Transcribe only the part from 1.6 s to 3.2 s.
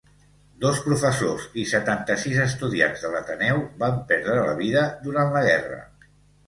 i setanta-sis estudiants de